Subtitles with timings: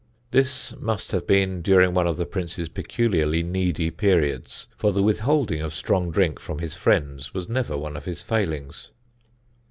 [0.31, 5.61] This must have been during one of the Prince's peculiarly needy periods, for the withholding
[5.61, 8.89] of strong drink from his friends was never one of his failings.